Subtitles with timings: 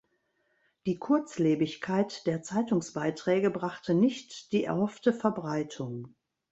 [0.87, 6.15] Die Kurzlebigkeit der Zeitungsbeiträge brachte nicht die erhoffte Verbreitung.